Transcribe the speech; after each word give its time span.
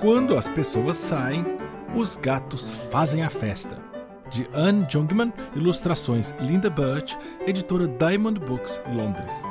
Quando 0.00 0.36
as 0.36 0.46
pessoas 0.46 0.96
saem, 0.98 1.42
os 1.94 2.16
gatos 2.18 2.70
fazem 2.90 3.22
a 3.22 3.30
festa. 3.30 3.78
De 4.28 4.46
Anne 4.52 4.86
Jungmann, 4.90 5.32
ilustrações 5.54 6.34
Linda 6.38 6.68
Birch, 6.68 7.16
editora 7.46 7.88
Diamond 7.88 8.38
Books, 8.40 8.78
Londres. 8.94 9.42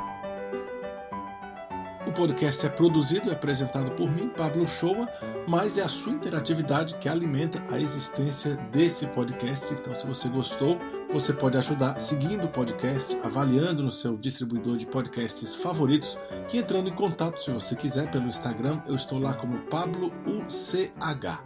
Podcast 2.15 2.65
é 2.65 2.69
produzido 2.69 3.29
e 3.29 3.33
apresentado 3.33 3.91
por 3.91 4.09
mim, 4.09 4.29
Pablo 4.29 4.65
Shoa, 4.65 5.05
mas 5.45 5.77
é 5.77 5.83
a 5.83 5.89
sua 5.89 6.13
interatividade 6.13 6.95
que 6.95 7.09
alimenta 7.09 7.61
a 7.69 7.77
existência 7.77 8.55
desse 8.71 9.05
podcast. 9.07 9.73
Então, 9.73 9.93
se 9.93 10.07
você 10.07 10.29
gostou, 10.29 10.79
você 11.11 11.33
pode 11.33 11.57
ajudar 11.57 11.99
seguindo 11.99 12.45
o 12.45 12.49
podcast, 12.49 13.17
avaliando 13.21 13.83
no 13.83 13.91
seu 13.91 14.15
distribuidor 14.15 14.77
de 14.77 14.85
podcasts 14.85 15.55
favoritos 15.55 16.17
e 16.53 16.57
entrando 16.57 16.87
em 16.87 16.95
contato, 16.95 17.41
se 17.41 17.51
você 17.51 17.75
quiser, 17.75 18.09
pelo 18.09 18.29
Instagram. 18.29 18.81
Eu 18.87 18.95
estou 18.95 19.19
lá 19.19 19.33
como 19.33 19.59
PabloUCH. 19.63 21.43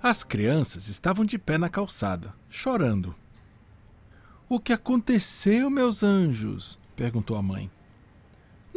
As 0.00 0.22
crianças 0.22 0.86
estavam 0.88 1.24
de 1.24 1.38
pé 1.38 1.58
na 1.58 1.68
calçada, 1.68 2.32
chorando. 2.48 3.16
O 4.48 4.60
que 4.60 4.72
aconteceu, 4.72 5.68
meus 5.68 6.04
anjos? 6.04 6.78
perguntou 6.94 7.36
a 7.36 7.42
mãe. 7.42 7.68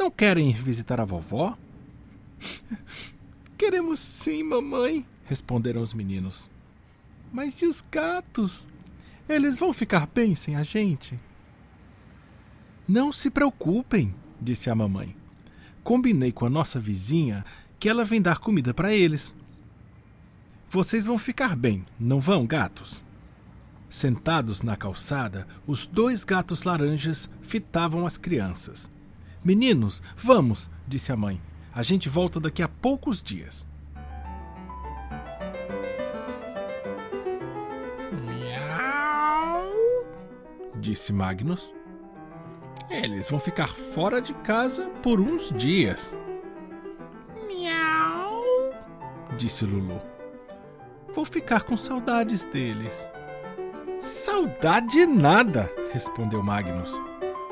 Não 0.05 0.11
querem 0.11 0.51
ir 0.51 0.61
visitar 0.61 0.99
a 1.01 1.03
vovó? 1.03 1.57
Queremos 3.57 3.99
sim, 3.99 4.43
mamãe, 4.43 5.03
responderam 5.23 5.81
os 5.81 5.95
meninos. 5.95 6.47
Mas 7.33 7.59
e 7.63 7.65
os 7.65 7.83
gatos? 7.91 8.67
Eles 9.27 9.57
vão 9.57 9.73
ficar 9.73 10.05
bem 10.05 10.35
sem 10.35 10.55
a 10.57 10.61
gente? 10.61 11.19
Não 12.87 13.11
se 13.11 13.31
preocupem, 13.31 14.13
disse 14.39 14.69
a 14.69 14.75
mamãe. 14.75 15.15
Combinei 15.83 16.31
com 16.31 16.45
a 16.45 16.51
nossa 16.51 16.79
vizinha 16.79 17.43
que 17.79 17.89
ela 17.89 18.05
vem 18.05 18.21
dar 18.21 18.37
comida 18.37 18.75
para 18.75 18.93
eles. 18.93 19.33
Vocês 20.69 21.07
vão 21.07 21.17
ficar 21.17 21.55
bem, 21.55 21.83
não 21.99 22.19
vão, 22.19 22.45
gatos? 22.45 23.03
Sentados 23.89 24.61
na 24.61 24.77
calçada, 24.77 25.47
os 25.65 25.87
dois 25.87 26.23
gatos 26.23 26.61
laranjas 26.61 27.27
fitavam 27.41 28.05
as 28.05 28.19
crianças. 28.19 28.93
Meninos, 29.45 30.01
vamos, 30.17 30.71
disse 30.87 31.11
a 31.11 31.15
mãe. 31.15 31.39
A 31.71 31.83
gente 31.83 32.09
volta 32.09 32.39
daqui 32.39 32.63
a 32.63 32.67
poucos 32.67 33.21
dias. 33.21 33.63
Miau, 38.11 39.71
disse 40.79 41.13
Magnus. 41.13 41.71
Eles 42.89 43.29
vão 43.29 43.39
ficar 43.39 43.67
fora 43.67 44.19
de 44.19 44.33
casa 44.33 44.89
por 45.03 45.19
uns 45.19 45.51
dias. 45.51 46.17
Miau, 47.45 48.41
disse 49.37 49.63
Lulu. 49.63 50.01
Vou 51.13 51.23
ficar 51.23 51.61
com 51.61 51.77
saudades 51.77 52.45
deles. 52.45 53.07
Saudade 53.99 55.05
nada, 55.05 55.71
respondeu 55.93 56.41
Magnus. 56.41 56.91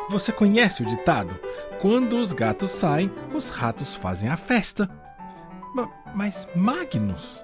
Você 0.09 0.31
conhece 0.31 0.83
o 0.83 0.85
ditado? 0.85 1.39
Quando 1.79 2.17
os 2.17 2.33
gatos 2.33 2.71
saem, 2.71 3.11
os 3.33 3.49
ratos 3.49 3.95
fazem 3.95 4.29
a 4.29 4.37
festa. 4.37 4.89
Mas, 6.13 6.47
Magnus, 6.55 7.43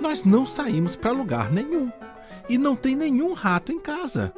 nós 0.00 0.24
não 0.24 0.44
saímos 0.44 0.96
para 0.96 1.12
lugar 1.12 1.50
nenhum. 1.52 1.92
E 2.48 2.58
não 2.58 2.74
tem 2.74 2.96
nenhum 2.96 3.32
rato 3.32 3.70
em 3.70 3.78
casa. 3.78 4.32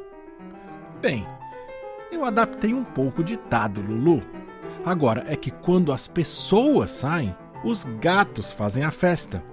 Bem, 1.01 1.27
eu 2.11 2.23
adaptei 2.23 2.73
um 2.73 2.83
pouco 2.83 3.21
o 3.21 3.23
ditado, 3.23 3.81
Lulu. 3.81 4.21
Agora 4.85 5.25
é 5.27 5.35
que 5.35 5.49
quando 5.49 5.91
as 5.91 6.07
pessoas 6.07 6.91
saem, 6.91 7.35
os 7.63 7.83
gatos 7.99 8.51
fazem 8.51 8.83
a 8.83 8.91
festa. 8.91 9.43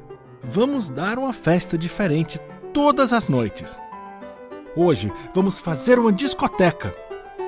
Vamos 0.42 0.91
dar 0.91 1.19
uma 1.19 1.33
festa 1.33 1.78
diferente 1.78 2.38
todas 2.75 3.12
as 3.12 3.28
noites. 3.28 3.78
Hoje 4.76 5.10
vamos 5.34 5.59
fazer 5.59 5.99
uma 5.99 6.12
discoteca. 6.12 6.94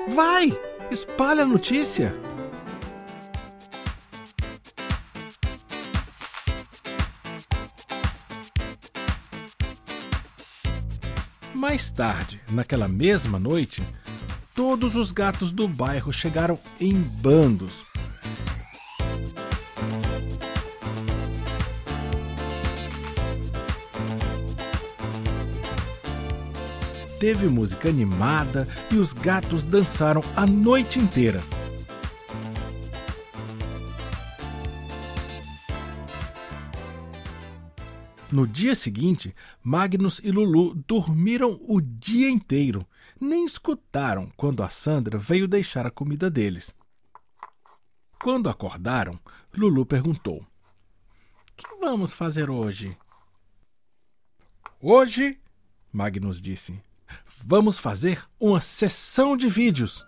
Vai! 0.07 0.57
Espalha 0.91 1.43
a 1.43 1.47
notícia! 1.47 2.15
Mais 11.53 11.89
tarde, 11.89 12.39
naquela 12.51 12.87
mesma 12.87 13.39
noite, 13.39 13.81
todos 14.53 14.95
os 14.95 15.11
gatos 15.11 15.51
do 15.51 15.67
bairro 15.67 16.13
chegaram 16.13 16.59
em 16.79 16.93
bandos 16.93 17.94
teve 27.25 27.47
música 27.47 27.89
animada 27.89 28.67
e 28.93 28.97
os 28.97 29.11
gatos 29.11 29.65
dançaram 29.65 30.21
a 30.35 30.45
noite 30.45 30.99
inteira. 30.99 31.41
No 38.31 38.45
dia 38.45 38.75
seguinte, 38.75 39.35
Magnus 39.63 40.21
e 40.23 40.29
Lulu 40.29 40.75
dormiram 40.87 41.59
o 41.67 41.81
dia 41.81 42.29
inteiro. 42.29 42.87
Nem 43.19 43.43
escutaram 43.43 44.31
quando 44.37 44.61
a 44.61 44.69
Sandra 44.69 45.17
veio 45.17 45.47
deixar 45.47 45.87
a 45.87 45.89
comida 45.89 46.29
deles. 46.29 46.75
Quando 48.21 48.51
acordaram, 48.51 49.19
Lulu 49.51 49.83
perguntou: 49.83 50.45
que 51.57 51.65
vamos 51.79 52.13
fazer 52.13 52.51
hoje? 52.51 52.95
Hoje, 54.79 55.39
Magnus 55.91 56.39
disse, 56.39 56.79
Vamos 57.43 57.77
fazer 57.77 58.21
uma 58.39 58.59
sessão 58.59 59.37
de 59.37 59.49
vídeos. 59.49 60.05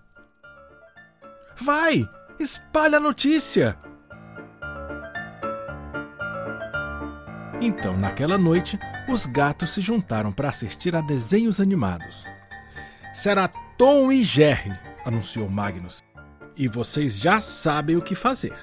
Vai! 1.55 2.07
Espalha 2.39 2.97
a 2.97 3.01
notícia! 3.01 3.77
Então, 7.59 7.97
naquela 7.97 8.38
noite, 8.38 8.77
os 9.09 9.25
gatos 9.25 9.71
se 9.71 9.81
juntaram 9.81 10.31
para 10.31 10.49
assistir 10.49 10.95
a 10.95 11.01
desenhos 11.01 11.59
animados. 11.59 12.23
Será 13.13 13.47
Tom 13.77 14.11
e 14.11 14.23
Jerry, 14.23 14.77
anunciou 15.03 15.49
Magnus. 15.49 16.03
E 16.55 16.67
vocês 16.67 17.19
já 17.19 17.39
sabem 17.39 17.95
o 17.95 18.01
que 18.01 18.13
fazer. 18.13 18.53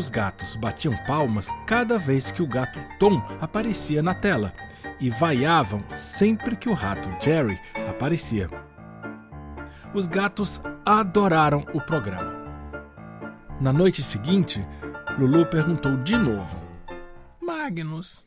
Os 0.00 0.08
gatos 0.08 0.56
batiam 0.56 0.96
palmas 1.06 1.50
cada 1.66 1.98
vez 1.98 2.30
que 2.30 2.40
o 2.40 2.46
gato 2.46 2.78
Tom 2.98 3.22
aparecia 3.38 4.02
na 4.02 4.14
tela 4.14 4.54
e 4.98 5.10
vaiavam 5.10 5.84
sempre 5.90 6.56
que 6.56 6.70
o 6.70 6.72
rato 6.72 7.06
Jerry 7.22 7.60
aparecia. 7.86 8.48
Os 9.92 10.06
gatos 10.06 10.58
adoraram 10.86 11.66
o 11.74 11.82
programa. 11.82 12.32
Na 13.60 13.74
noite 13.74 14.02
seguinte, 14.02 14.66
Lulu 15.18 15.44
perguntou 15.44 15.98
de 15.98 16.16
novo: 16.16 16.56
Magnus, 17.38 18.26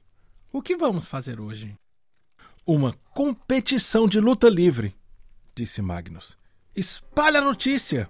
o 0.52 0.62
que 0.62 0.78
vamos 0.78 1.08
fazer 1.08 1.42
hoje? 1.42 1.76
Uma 2.68 2.94
competição 3.16 4.08
de 4.08 4.20
luta 4.20 4.48
livre, 4.48 4.96
disse 5.56 5.82
Magnus. 5.82 6.38
Espalha 6.76 7.40
a 7.40 7.44
notícia! 7.44 8.08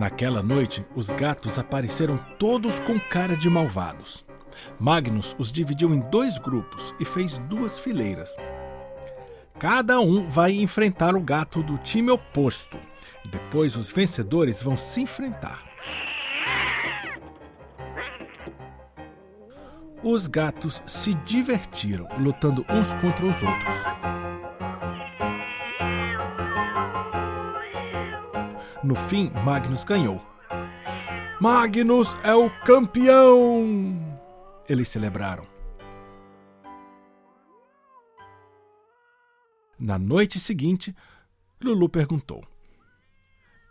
Naquela 0.00 0.42
noite, 0.42 0.82
os 0.96 1.10
gatos 1.10 1.58
apareceram 1.58 2.16
todos 2.38 2.80
com 2.80 2.98
cara 2.98 3.36
de 3.36 3.50
malvados. 3.50 4.24
Magnus 4.78 5.36
os 5.38 5.52
dividiu 5.52 5.92
em 5.92 6.00
dois 6.08 6.38
grupos 6.38 6.94
e 6.98 7.04
fez 7.04 7.36
duas 7.36 7.78
fileiras. 7.78 8.34
Cada 9.58 10.00
um 10.00 10.22
vai 10.26 10.52
enfrentar 10.52 11.14
o 11.14 11.20
gato 11.20 11.62
do 11.62 11.76
time 11.76 12.10
oposto. 12.10 12.78
Depois, 13.28 13.76
os 13.76 13.90
vencedores 13.90 14.62
vão 14.62 14.74
se 14.74 15.02
enfrentar. 15.02 15.62
Os 20.02 20.26
gatos 20.26 20.82
se 20.86 21.12
divertiram 21.12 22.08
lutando 22.18 22.64
uns 22.70 22.94
contra 23.02 23.26
os 23.26 23.42
outros. 23.42 24.29
No 28.82 28.94
fim, 28.94 29.30
Magnus 29.44 29.84
ganhou. 29.84 30.24
Magnus 31.38 32.16
é 32.22 32.34
o 32.34 32.50
campeão! 32.64 34.18
Eles 34.66 34.88
celebraram. 34.88 35.46
Na 39.78 39.98
noite 39.98 40.40
seguinte, 40.40 40.94
Lulu 41.62 41.90
perguntou: 41.90 42.42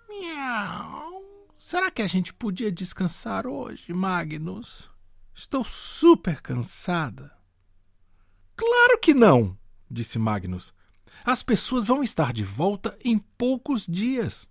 Miau, 0.08 1.24
será 1.58 1.90
que 1.90 2.04
a 2.04 2.08
gente 2.08 2.32
podia 2.32 2.72
descansar 2.72 3.48
hoje, 3.48 3.92
Magnus? 3.94 4.90
Estou 5.34 5.64
super 5.64 6.40
cansada. 6.42 7.32
Claro 8.56 9.00
que 9.00 9.14
não, 9.14 9.58
disse 9.90 10.20
Magnus. 10.20 10.72
As 11.26 11.42
pessoas 11.42 11.88
vão 11.88 12.04
estar 12.04 12.32
de 12.32 12.44
volta 12.44 12.98
em 13.04 13.18
poucos 13.18 13.88
dias. 13.88 14.48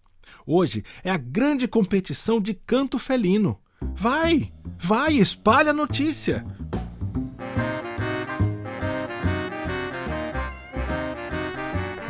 Hoje 0.47 0.85
é 1.03 1.11
a 1.11 1.17
grande 1.17 1.69
competição 1.69 2.41
de 2.41 2.55
canto 2.55 2.99
felino. 2.99 3.59
Vai, 3.95 4.53
vai, 4.79 5.15
espalhe 5.15 5.69
a 5.69 5.73
notícia. 5.73 6.45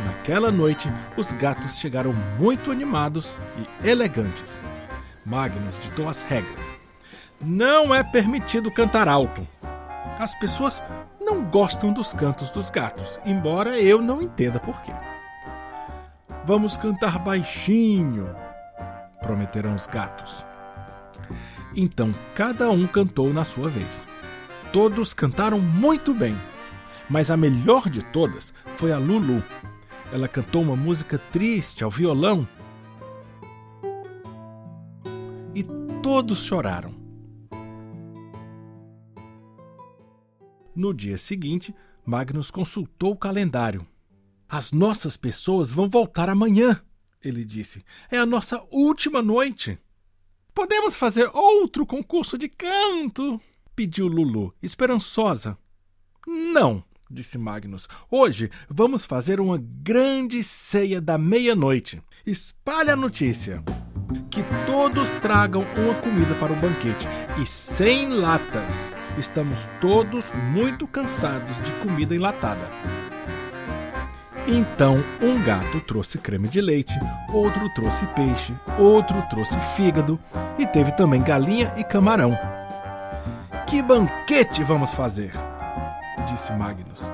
Naquela 0.04 0.50
noite, 0.50 0.88
os 1.16 1.32
gatos 1.32 1.78
chegaram 1.78 2.12
muito 2.38 2.70
animados 2.70 3.34
e 3.82 3.88
elegantes. 3.88 4.60
Magnus 5.24 5.78
ditou 5.78 6.08
as 6.08 6.22
regras. 6.22 6.74
Não 7.40 7.94
é 7.94 8.02
permitido 8.02 8.70
cantar 8.70 9.08
alto. 9.08 9.46
As 10.18 10.34
pessoas 10.34 10.82
não 11.20 11.44
gostam 11.44 11.92
dos 11.92 12.12
cantos 12.12 12.50
dos 12.50 12.70
gatos, 12.70 13.20
embora 13.24 13.80
eu 13.80 14.02
não 14.02 14.20
entenda 14.20 14.58
por 14.58 14.80
quê. 14.82 14.92
Vamos 16.48 16.78
cantar 16.78 17.18
baixinho, 17.18 18.34
prometeram 19.20 19.74
os 19.74 19.86
gatos. 19.86 20.46
Então 21.76 22.10
cada 22.34 22.70
um 22.70 22.86
cantou 22.86 23.34
na 23.34 23.44
sua 23.44 23.68
vez. 23.68 24.06
Todos 24.72 25.12
cantaram 25.12 25.60
muito 25.60 26.14
bem, 26.14 26.34
mas 27.06 27.30
a 27.30 27.36
melhor 27.36 27.90
de 27.90 28.02
todas 28.02 28.54
foi 28.76 28.92
a 28.92 28.96
Lulu. 28.96 29.44
Ela 30.10 30.26
cantou 30.26 30.62
uma 30.62 30.74
música 30.74 31.18
triste 31.18 31.84
ao 31.84 31.90
violão 31.90 32.48
e 35.54 35.62
todos 36.02 36.46
choraram. 36.46 36.94
No 40.74 40.94
dia 40.94 41.18
seguinte, 41.18 41.74
Magnus 42.06 42.50
consultou 42.50 43.12
o 43.12 43.18
calendário. 43.18 43.86
As 44.48 44.72
nossas 44.72 45.16
pessoas 45.16 45.72
vão 45.72 45.88
voltar 45.88 46.30
amanhã, 46.30 46.80
ele 47.22 47.44
disse. 47.44 47.84
É 48.10 48.16
a 48.16 48.24
nossa 48.24 48.64
última 48.70 49.20
noite. 49.20 49.78
Podemos 50.54 50.96
fazer 50.96 51.30
outro 51.34 51.84
concurso 51.84 52.38
de 52.38 52.48
canto? 52.48 53.40
pediu 53.76 54.08
Lulu, 54.08 54.52
esperançosa. 54.60 55.56
Não, 56.26 56.82
disse 57.08 57.38
Magnus. 57.38 57.86
Hoje 58.10 58.50
vamos 58.68 59.04
fazer 59.04 59.38
uma 59.38 59.56
grande 59.56 60.42
ceia 60.42 61.00
da 61.00 61.16
meia-noite. 61.16 62.02
Espalhe 62.26 62.90
a 62.90 62.96
notícia. 62.96 63.62
Que 64.30 64.42
todos 64.66 65.10
tragam 65.16 65.62
uma 65.76 65.94
comida 65.96 66.34
para 66.36 66.52
o 66.52 66.56
banquete 66.56 67.06
e 67.40 67.46
sem 67.46 68.08
latas. 68.08 68.96
Estamos 69.16 69.68
todos 69.80 70.32
muito 70.52 70.88
cansados 70.88 71.62
de 71.62 71.70
comida 71.80 72.16
enlatada. 72.16 72.68
Então, 74.48 75.04
um 75.22 75.42
gato 75.44 75.78
trouxe 75.80 76.16
creme 76.16 76.48
de 76.48 76.60
leite, 76.60 76.98
outro 77.32 77.68
trouxe 77.74 78.06
peixe, 78.08 78.54
outro 78.78 79.20
trouxe 79.28 79.60
fígado 79.76 80.18
e 80.58 80.66
teve 80.66 80.90
também 80.92 81.22
galinha 81.22 81.72
e 81.76 81.84
camarão. 81.84 82.36
Que 83.66 83.82
banquete 83.82 84.64
vamos 84.64 84.92
fazer? 84.92 85.32
disse 86.26 86.50
Magnus. 86.52 87.10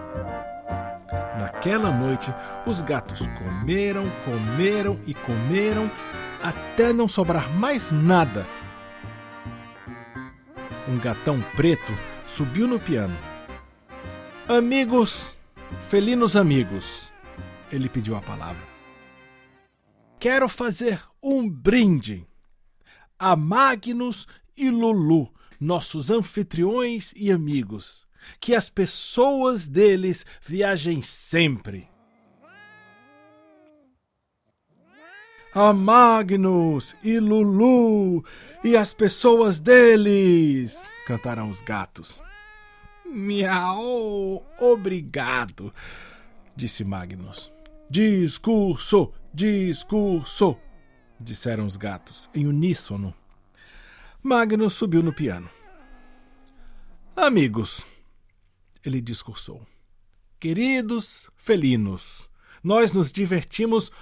Naquela 1.38 1.90
noite, 1.90 2.32
os 2.64 2.81
gatos 2.81 3.26
comeram, 3.38 4.04
comeram 4.25 4.98
e 5.04 5.12
comeram 5.12 5.90
até 6.42 6.92
não 6.92 7.08
sobrar 7.08 7.50
mais 7.50 7.90
nada 7.90 8.46
um 10.88 10.98
gatão 10.98 11.40
preto, 11.56 11.92
subiu 12.26 12.66
no 12.66 12.78
piano. 12.78 13.16
Amigos, 14.48 15.38
felinos 15.88 16.36
amigos, 16.36 17.10
ele 17.75 17.88
pediu 17.88 18.17
a 18.17 18.21
palavra. 18.21 18.62
Quero 20.19 20.49
fazer 20.49 21.03
um 21.23 21.49
brinde 21.49 22.26
a 23.19 23.35
Magnus 23.37 24.26
e 24.56 24.71
Lulu, 24.71 25.32
nossos 25.61 26.11
anfitriões 26.11 27.12
e 27.17 27.31
amigos. 27.31 28.06
Que 28.41 28.55
as 28.55 28.71
pessoas 28.71 29.67
deles 29.67 30.25
viajem 30.41 31.03
sempre. 31.03 31.88
a 35.55 35.73
Magnus 35.73 36.97
e 37.00 37.20
Lulu 37.20 38.25
e 38.65 38.77
as 38.77 38.93
pessoas 38.93 39.61
deles, 39.61 40.91
cantaram 41.06 41.49
os 41.49 41.61
gatos. 41.61 42.20
Miau, 43.06 44.44
obrigado, 44.59 45.73
disse 46.56 46.82
Magnus. 46.82 47.53
Discurso, 47.88 49.12
discurso, 49.32 50.56
disseram 51.20 51.66
os 51.66 51.76
gatos 51.76 52.31
em 52.34 52.46
uníssono. 52.46 53.14
Magnus 54.22 54.72
subiu 54.72 55.02
no 55.02 55.12
piano. 55.12 55.50
Amigos, 57.14 57.86
ele 58.82 59.00
discursou. 59.00 59.66
Queridos 60.40 61.28
felinos, 61.36 62.28
nós 62.62 62.92
nos 62.92 63.12
divertimos 63.12 63.92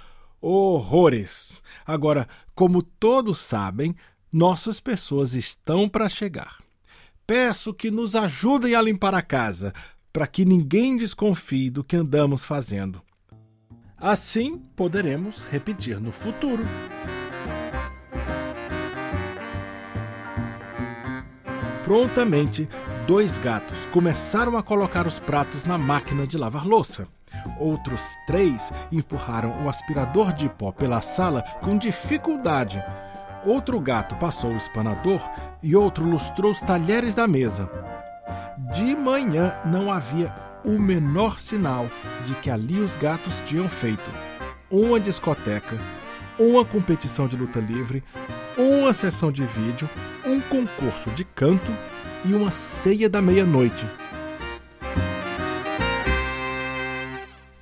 horrores. 0.41 1.61
Agora, 1.85 2.27
como 2.55 2.81
todos 2.81 3.39
sabem, 3.39 3.95
nossas 4.31 4.79
pessoas 4.79 5.35
estão 5.35 5.87
para 5.89 6.09
chegar. 6.09 6.63
Peço 7.27 7.73
que 7.73 7.91
nos 7.91 8.15
ajudem 8.15 8.75
a 8.75 8.81
limpar 8.81 9.13
a 9.13 9.21
casa, 9.21 9.73
para 10.11 10.25
que 10.25 10.45
ninguém 10.45 10.95
desconfie 10.97 11.69
do 11.69 11.83
que 11.83 11.95
andamos 11.95 12.43
fazendo. 12.43 13.01
Assim 14.03 14.57
poderemos 14.75 15.45
repetir 15.49 15.97
no 15.97 16.11
futuro. 16.11 16.65
Prontamente, 21.85 22.67
dois 23.07 23.37
gatos 23.37 23.85
começaram 23.85 24.57
a 24.57 24.61
colocar 24.61 25.07
os 25.07 25.21
pratos 25.21 25.63
na 25.63 25.77
máquina 25.77 26.27
de 26.27 26.37
lavar 26.37 26.67
louça. 26.67 27.07
Outros 27.57 28.09
três 28.27 28.73
empurraram 28.91 29.63
o 29.63 29.69
aspirador 29.69 30.33
de 30.33 30.49
pó 30.49 30.73
pela 30.73 30.99
sala 30.99 31.41
com 31.61 31.77
dificuldade. 31.77 32.83
Outro 33.45 33.79
gato 33.79 34.17
passou 34.17 34.51
o 34.51 34.57
espanador 34.57 35.21
e 35.61 35.77
outro 35.77 36.03
lustrou 36.03 36.51
os 36.51 36.59
talheres 36.59 37.15
da 37.15 37.25
mesa. 37.25 37.71
De 38.73 38.97
manhã 38.97 39.57
não 39.63 39.89
havia 39.89 40.42
o 40.63 40.79
menor 40.79 41.39
sinal 41.39 41.89
de 42.25 42.33
que 42.35 42.49
ali 42.49 42.79
os 42.79 42.95
gatos 42.95 43.41
tinham 43.41 43.67
feito 43.67 44.09
uma 44.69 44.99
discoteca, 44.99 45.77
uma 46.39 46.65
competição 46.65 47.27
de 47.27 47.37
luta 47.37 47.59
livre, 47.59 48.03
uma 48.57 48.93
sessão 48.93 49.31
de 49.31 49.45
vídeo, 49.45 49.89
um 50.25 50.41
concurso 50.41 51.11
de 51.11 51.23
canto 51.23 51.71
e 52.25 52.33
uma 52.33 52.49
ceia 52.49 53.09
da 53.09 53.21
meia-noite. 53.21 53.85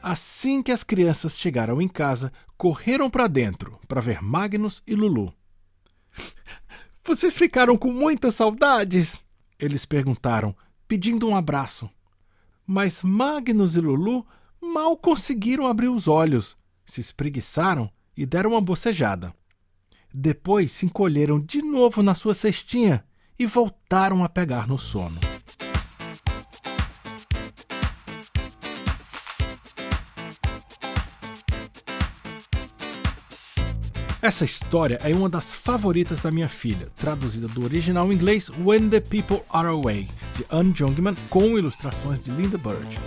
Assim 0.02 0.62
que 0.62 0.72
as 0.72 0.84
crianças 0.84 1.38
chegaram 1.38 1.82
em 1.82 1.88
casa, 1.88 2.32
correram 2.58 3.10
para 3.10 3.28
dentro 3.28 3.80
para 3.88 4.02
ver 4.02 4.22
Magnus 4.22 4.82
e 4.86 4.96
Lulu. 4.96 5.34
Vocês 7.04 7.38
ficaram 7.38 7.78
com 7.78 7.92
muitas 7.92 8.36
saudades? 8.36 9.26
Eles 9.60 9.86
perguntaram, 9.86 10.56
pedindo 10.88 11.28
um 11.28 11.36
abraço. 11.36 11.90
Mas 12.74 13.04
Magnus 13.04 13.76
e 13.76 13.82
Lulu 13.82 14.26
mal 14.62 14.96
conseguiram 14.96 15.68
abrir 15.68 15.90
os 15.90 16.08
olhos, 16.08 16.56
se 16.86 17.02
espreguiçaram 17.02 17.92
e 18.16 18.26
deram 18.26 18.52
uma 18.52 18.62
bocejada. 18.62 19.34
Depois 20.14 20.72
se 20.72 20.86
encolheram 20.86 21.38
de 21.38 21.62
novo 21.62 22.02
na 22.02 22.16
sua 22.16 22.34
cestinha 22.34 23.04
e 23.38 23.46
voltaram 23.46 24.24
a 24.24 24.30
pegar 24.30 24.70
no 24.70 24.80
sono. 24.80 25.31
Essa 34.22 34.46
história 34.46 35.00
é 35.04 35.16
uma 35.16 35.28
das 35.28 35.52
favoritas 35.52 36.22
da 36.22 36.30
minha 36.30 36.48
filha, 36.48 36.90
traduzida 36.96 37.48
do 37.48 37.64
original 37.64 38.12
em 38.12 38.16
inglês 38.16 38.52
When 38.64 38.88
the 38.88 39.00
People 39.00 39.42
Are 39.50 39.68
Away, 39.68 40.08
de 40.38 40.46
Anne 40.52 40.72
Jungmann, 40.76 41.16
com 41.28 41.58
ilustrações 41.58 42.20
de 42.20 42.30
Linda 42.30 42.56
Bird. 42.56 43.00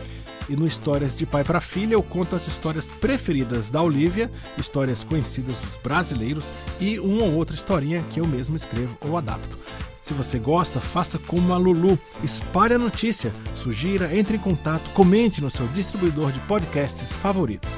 E 0.49 0.57
no 0.57 0.67
Histórias 0.67 1.15
de 1.15 1.25
Pai 1.25 1.45
para 1.45 1.61
Filha 1.61 1.95
eu 1.95 2.03
conto 2.03 2.35
as 2.35 2.49
histórias 2.49 2.91
preferidas 2.91 3.71
da 3.71 3.81
Olivia, 3.81 4.29
histórias 4.59 5.05
conhecidas 5.05 5.57
dos 5.59 5.77
brasileiros 5.77 6.53
e 6.81 6.99
uma 6.99 7.27
ou 7.27 7.35
outra 7.35 7.55
historinha 7.55 8.03
que 8.11 8.19
eu 8.19 8.27
mesmo 8.27 8.57
escrevo 8.57 8.99
ou 9.01 9.17
adapto. 9.17 9.57
Se 10.03 10.13
você 10.13 10.37
gosta, 10.37 10.81
faça 10.81 11.17
como 11.17 11.53
a 11.55 11.57
Lulu, 11.57 11.97
espalhe 12.25 12.75
a 12.75 12.79
notícia, 12.79 13.33
sugira, 13.55 14.15
entre 14.19 14.37
em 14.37 14.41
contato, 14.41 14.91
comente 14.91 15.41
no 15.41 15.49
seu 15.49 15.69
distribuidor 15.69 16.33
de 16.33 16.41
podcasts 16.41 17.13
favoritos. 17.13 17.71